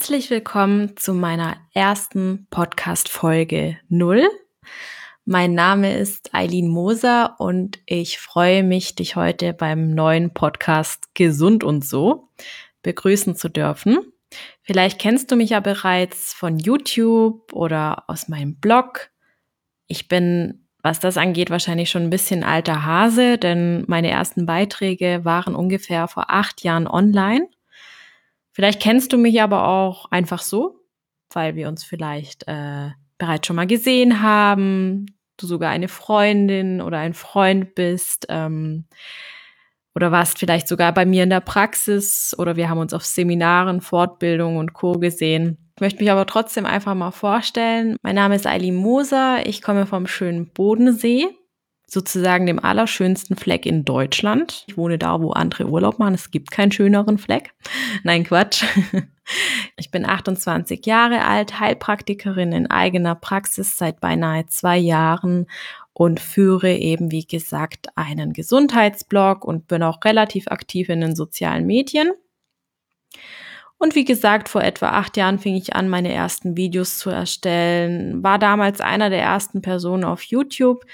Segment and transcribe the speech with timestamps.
[0.00, 4.26] Herzlich willkommen zu meiner ersten Podcast-Folge Null.
[5.26, 11.64] Mein Name ist Eileen Moser und ich freue mich, dich heute beim neuen Podcast Gesund
[11.64, 12.30] und so
[12.82, 13.98] begrüßen zu dürfen.
[14.62, 19.10] Vielleicht kennst du mich ja bereits von YouTube oder aus meinem Blog.
[19.86, 25.26] Ich bin, was das angeht, wahrscheinlich schon ein bisschen alter Hase, denn meine ersten Beiträge
[25.26, 27.50] waren ungefähr vor acht Jahren online.
[28.60, 30.84] Vielleicht kennst du mich aber auch einfach so,
[31.32, 35.06] weil wir uns vielleicht äh, bereits schon mal gesehen haben,
[35.38, 38.84] du sogar eine Freundin oder ein Freund bist ähm,
[39.94, 43.80] oder warst vielleicht sogar bei mir in der Praxis oder wir haben uns auf Seminaren,
[43.80, 45.56] Fortbildungen und Co gesehen.
[45.76, 47.96] Ich möchte mich aber trotzdem einfach mal vorstellen.
[48.02, 51.28] Mein Name ist Eileen Moser, ich komme vom schönen Bodensee
[51.90, 54.64] sozusagen dem allerschönsten Fleck in Deutschland.
[54.68, 56.14] Ich wohne da, wo andere Urlaub machen.
[56.14, 57.52] Es gibt keinen schöneren Fleck.
[58.04, 58.64] Nein, Quatsch.
[59.76, 65.46] Ich bin 28 Jahre alt, Heilpraktikerin in eigener Praxis seit beinahe zwei Jahren
[65.92, 71.64] und führe eben, wie gesagt, einen Gesundheitsblog und bin auch relativ aktiv in den sozialen
[71.64, 72.10] Medien.
[73.78, 78.22] Und wie gesagt, vor etwa acht Jahren fing ich an, meine ersten Videos zu erstellen,
[78.22, 80.84] war damals einer der ersten Personen auf YouTube,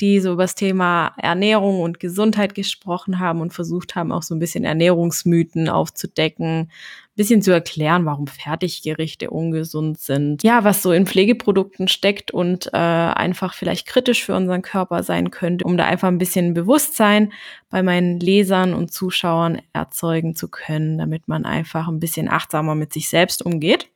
[0.00, 4.34] die so über das Thema Ernährung und Gesundheit gesprochen haben und versucht haben, auch so
[4.34, 6.68] ein bisschen Ernährungsmythen aufzudecken, ein
[7.14, 12.76] bisschen zu erklären, warum Fertiggerichte ungesund sind, ja, was so in Pflegeprodukten steckt und äh,
[12.76, 17.32] einfach vielleicht kritisch für unseren Körper sein könnte, um da einfach ein bisschen Bewusstsein
[17.70, 22.92] bei meinen Lesern und Zuschauern erzeugen zu können, damit man einfach ein bisschen achtsamer mit
[22.92, 23.88] sich selbst umgeht.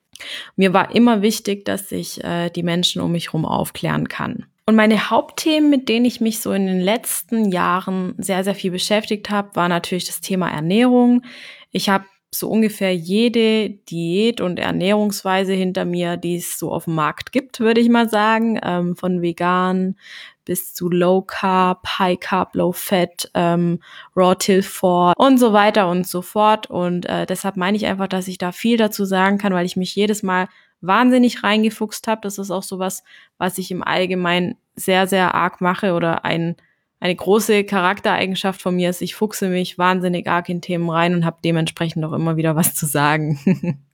[0.56, 4.46] Mir war immer wichtig, dass ich äh, die Menschen um mich herum aufklären kann.
[4.68, 8.70] Und meine Hauptthemen, mit denen ich mich so in den letzten Jahren sehr, sehr viel
[8.70, 11.22] beschäftigt habe, war natürlich das Thema Ernährung.
[11.70, 16.96] Ich habe so ungefähr jede Diät und Ernährungsweise hinter mir, die es so auf dem
[16.96, 18.60] Markt gibt, würde ich mal sagen.
[18.62, 19.96] Ähm, von vegan
[20.44, 23.80] bis zu Low Carb, High Carb, Low Fat, ähm,
[24.14, 26.68] Raw Till 4 und so weiter und so fort.
[26.68, 29.76] Und äh, deshalb meine ich einfach, dass ich da viel dazu sagen kann, weil ich
[29.76, 30.46] mich jedes Mal
[30.80, 32.20] wahnsinnig reingefuchst habe.
[32.22, 33.02] Das ist auch sowas,
[33.38, 36.56] was ich im Allgemeinen sehr, sehr arg mache oder ein,
[37.00, 41.24] eine große Charaktereigenschaft von mir ist, ich fuchse mich wahnsinnig arg in Themen rein und
[41.24, 43.38] habe dementsprechend auch immer wieder was zu sagen.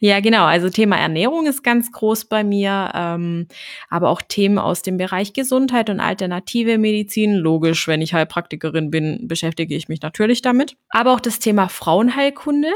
[0.00, 0.44] ja, genau.
[0.44, 3.46] Also Thema Ernährung ist ganz groß bei mir, ähm,
[3.88, 7.34] aber auch Themen aus dem Bereich Gesundheit und alternative Medizin.
[7.34, 10.76] Logisch, wenn ich Heilpraktikerin bin, beschäftige ich mich natürlich damit.
[10.90, 12.70] Aber auch das Thema Frauenheilkunde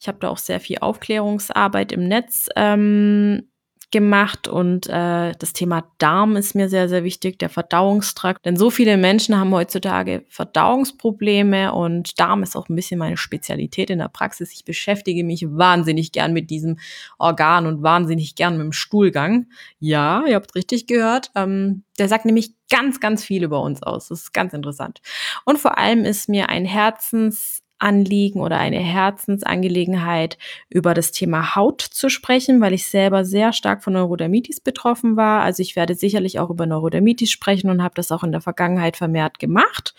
[0.00, 3.48] ich habe da auch sehr viel Aufklärungsarbeit im Netz ähm,
[3.90, 8.44] gemacht und äh, das Thema Darm ist mir sehr, sehr wichtig, der Verdauungstrakt.
[8.44, 13.88] Denn so viele Menschen haben heutzutage Verdauungsprobleme und Darm ist auch ein bisschen meine Spezialität
[13.88, 14.52] in der Praxis.
[14.52, 16.78] Ich beschäftige mich wahnsinnig gern mit diesem
[17.18, 19.46] Organ und wahnsinnig gern mit dem Stuhlgang.
[19.78, 21.30] Ja, ihr habt richtig gehört.
[21.34, 24.08] Ähm, der sagt nämlich ganz, ganz viel über uns aus.
[24.08, 25.00] Das ist ganz interessant.
[25.46, 31.80] Und vor allem ist mir ein Herzens Anliegen oder eine Herzensangelegenheit, über das Thema Haut
[31.80, 35.42] zu sprechen, weil ich selber sehr stark von Neurodermitis betroffen war.
[35.42, 38.96] Also ich werde sicherlich auch über Neurodermitis sprechen und habe das auch in der Vergangenheit
[38.96, 39.94] vermehrt gemacht.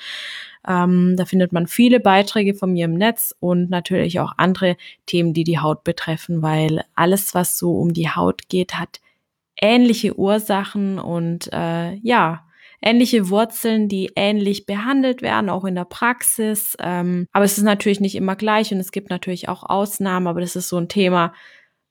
[0.68, 4.76] Ähm, da findet man viele Beiträge von mir im Netz und natürlich auch andere
[5.06, 9.00] Themen, die die Haut betreffen, weil alles, was so um die Haut geht, hat
[9.62, 12.46] ähnliche Ursachen und äh, ja,
[12.82, 16.76] ähnliche Wurzeln, die ähnlich behandelt werden, auch in der Praxis.
[16.80, 20.42] Ähm, aber es ist natürlich nicht immer gleich und es gibt natürlich auch Ausnahmen, aber
[20.42, 21.34] das ist so ein Thema,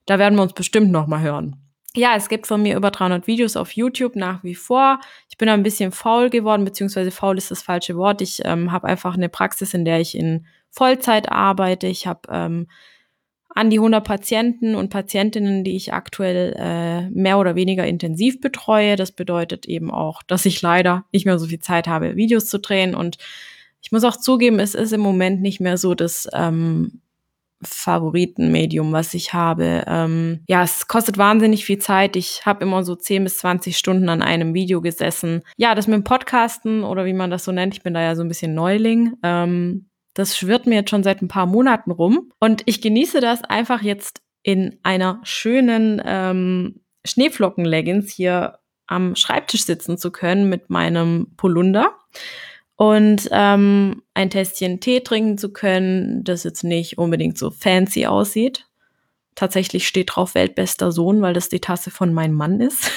[0.06, 1.56] da werden wir uns bestimmt noch mal hören.
[1.94, 5.00] Ja, es gibt von mir über 300 Videos auf YouTube nach wie vor.
[5.28, 8.20] Ich bin ein bisschen faul geworden, beziehungsweise faul ist das falsche Wort.
[8.20, 11.86] Ich ähm, habe einfach eine Praxis, in der ich in Vollzeit arbeite.
[11.86, 12.68] Ich habe ähm,
[13.58, 18.94] an die 100 Patienten und Patientinnen, die ich aktuell äh, mehr oder weniger intensiv betreue.
[18.94, 22.60] Das bedeutet eben auch, dass ich leider nicht mehr so viel Zeit habe, Videos zu
[22.60, 22.94] drehen.
[22.94, 23.18] Und
[23.82, 27.00] ich muss auch zugeben, es ist im Moment nicht mehr so das ähm,
[27.60, 29.82] Favoritenmedium, was ich habe.
[29.88, 32.14] Ähm, ja, es kostet wahnsinnig viel Zeit.
[32.14, 35.42] Ich habe immer so 10 bis 20 Stunden an einem Video gesessen.
[35.56, 38.14] Ja, das mit dem Podcasten oder wie man das so nennt, ich bin da ja
[38.14, 39.14] so ein bisschen Neuling.
[39.24, 39.88] Ähm,
[40.18, 42.32] das schwirrt mir jetzt schon seit ein paar Monaten rum.
[42.40, 49.96] Und ich genieße das einfach jetzt in einer schönen ähm, Schneeflocken-Leggings hier am Schreibtisch sitzen
[49.96, 51.92] zu können mit meinem Polunder
[52.74, 58.67] und ähm, ein Tässchen Tee trinken zu können, das jetzt nicht unbedingt so fancy aussieht.
[59.38, 62.90] Tatsächlich steht drauf Weltbester Sohn, weil das die Tasse von meinem Mann ist,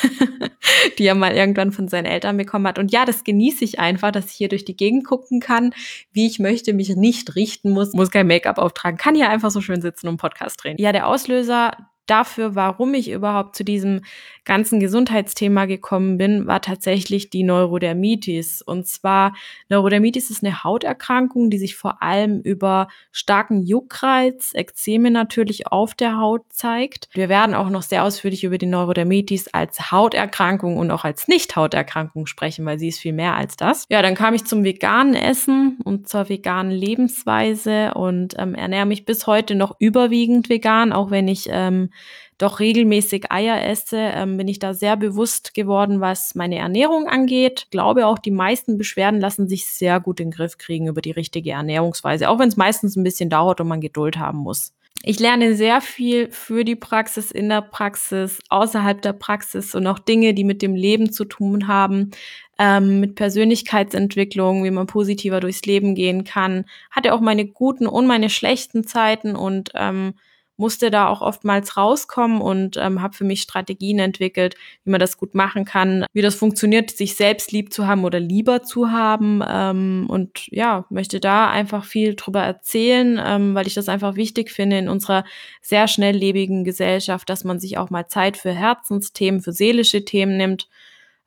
[0.97, 2.79] die er mal irgendwann von seinen Eltern bekommen hat.
[2.79, 5.71] Und ja, das genieße ich einfach, dass ich hier durch die Gegend gucken kann,
[6.13, 9.61] wie ich möchte, mich nicht richten muss, muss kein Make-up auftragen, kann hier einfach so
[9.61, 10.77] schön sitzen und Podcast drehen.
[10.79, 11.77] Ja, der Auslöser
[12.07, 14.01] dafür, warum ich überhaupt zu diesem
[14.44, 18.62] ganzen Gesundheitsthema gekommen bin, war tatsächlich die Neurodermitis.
[18.62, 19.33] Und zwar,
[19.69, 26.18] Neurodermitis ist eine Hauterkrankung, die sich vor allem über starken Juckreiz, Ekzeme natürlich auf der
[26.18, 27.07] Haut zeigt.
[27.13, 32.25] Wir werden auch noch sehr ausführlich über die Neurodermitis als Hauterkrankung und auch als Nicht-Hauterkrankung
[32.25, 33.86] sprechen, weil sie ist viel mehr als das.
[33.89, 39.06] Ja, dann kam ich zum veganen Essen und zur veganen Lebensweise und ähm, ernähre mich
[39.06, 41.90] bis heute noch überwiegend vegan, auch wenn ich ähm,
[42.38, 47.63] doch regelmäßig Eier esse, ähm, bin ich da sehr bewusst geworden, was meine Ernährung angeht.
[47.65, 51.01] Ich glaube auch, die meisten Beschwerden lassen sich sehr gut in den Griff kriegen über
[51.01, 54.73] die richtige Ernährungsweise, auch wenn es meistens ein bisschen dauert und man Geduld haben muss.
[55.03, 59.97] Ich lerne sehr viel für die Praxis, in der Praxis, außerhalb der Praxis und auch
[59.97, 62.11] Dinge, die mit dem Leben zu tun haben,
[62.59, 66.65] ähm, mit Persönlichkeitsentwicklung, wie man positiver durchs Leben gehen kann.
[66.91, 70.13] Hatte auch meine guten und meine schlechten Zeiten und ähm,
[70.61, 75.17] musste da auch oftmals rauskommen und ähm, habe für mich Strategien entwickelt, wie man das
[75.17, 79.41] gut machen kann, wie das funktioniert, sich selbst lieb zu haben oder lieber zu haben.
[79.45, 84.51] Ähm, und ja, möchte da einfach viel drüber erzählen, ähm, weil ich das einfach wichtig
[84.51, 85.25] finde in unserer
[85.61, 90.69] sehr schnelllebigen Gesellschaft, dass man sich auch mal Zeit für Herzensthemen, für seelische Themen nimmt.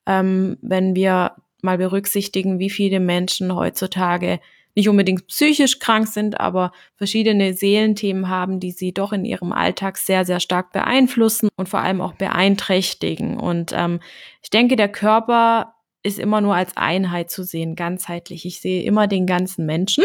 [0.06, 4.38] Ähm, wenn wir mal berücksichtigen, wie viele Menschen heutzutage
[4.74, 9.98] nicht unbedingt psychisch krank sind, aber verschiedene Seelenthemen haben, die sie doch in ihrem Alltag
[9.98, 13.38] sehr, sehr stark beeinflussen und vor allem auch beeinträchtigen.
[13.38, 14.00] Und ähm,
[14.42, 18.44] ich denke, der Körper ist immer nur als Einheit zu sehen, ganzheitlich.
[18.44, 20.04] Ich sehe immer den ganzen Menschen.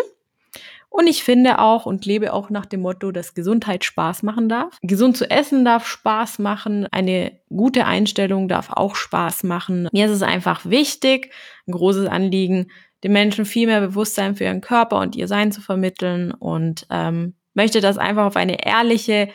[0.92, 4.78] Und ich finde auch und lebe auch nach dem Motto, dass Gesundheit Spaß machen darf.
[4.82, 6.88] Gesund zu essen darf Spaß machen.
[6.92, 9.88] Eine gute Einstellung darf auch Spaß machen.
[9.92, 11.32] Mir ist es einfach wichtig,
[11.68, 12.72] ein großes Anliegen,
[13.04, 17.36] den Menschen viel mehr Bewusstsein für ihren Körper und ihr Sein zu vermitteln und ähm,
[17.54, 19.30] möchte das einfach auf eine ehrliche,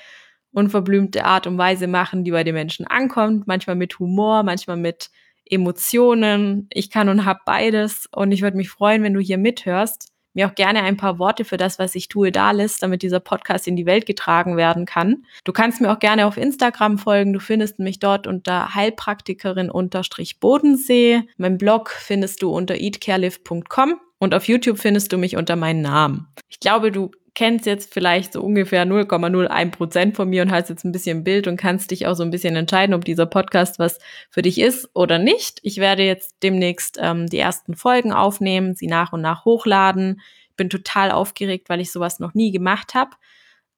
[0.52, 5.10] unverblümte Art und Weise machen, die bei den Menschen ankommt, manchmal mit Humor, manchmal mit
[5.44, 6.68] Emotionen.
[6.70, 10.48] Ich kann und habe beides und ich würde mich freuen, wenn du hier mithörst mir
[10.48, 13.66] auch gerne ein paar Worte für das, was ich tue, da lässt, damit dieser Podcast
[13.66, 15.24] in die Welt getragen werden kann.
[15.44, 17.32] Du kannst mir auch gerne auf Instagram folgen.
[17.32, 21.22] Du findest mich dort unter Heilpraktikerin unterstrich Bodensee.
[21.36, 26.28] Mein Blog findest du unter eatcarelift.com und auf YouTube findest du mich unter meinem Namen.
[26.48, 30.84] Ich glaube, du kennst jetzt vielleicht so ungefähr 0,01 Prozent von mir und hast jetzt
[30.84, 33.98] ein bisschen Bild und kannst dich auch so ein bisschen entscheiden, ob dieser Podcast was
[34.30, 35.58] für dich ist oder nicht.
[35.62, 40.20] Ich werde jetzt demnächst ähm, die ersten Folgen aufnehmen, sie nach und nach hochladen.
[40.50, 43.10] Ich bin total aufgeregt, weil ich sowas noch nie gemacht habe.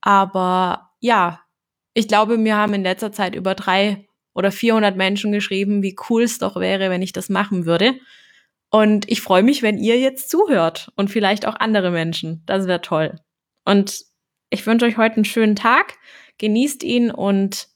[0.02, 1.40] Aber ja,
[1.94, 6.24] ich glaube, mir haben in letzter Zeit über drei oder 400 Menschen geschrieben, wie cool
[6.24, 7.94] es doch wäre, wenn ich das machen würde.
[8.70, 12.42] Und ich freue mich, wenn ihr jetzt zuhört und vielleicht auch andere Menschen.
[12.44, 13.18] Das wäre toll.
[13.66, 14.04] Und
[14.48, 15.98] ich wünsche euch heute einen schönen Tag,
[16.38, 17.68] genießt ihn und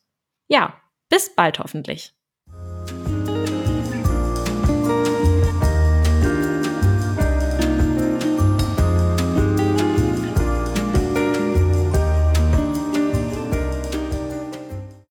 [0.49, 2.15] ja, bis bald hoffentlich.